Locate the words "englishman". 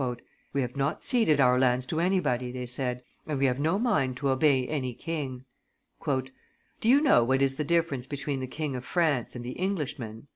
9.51-10.25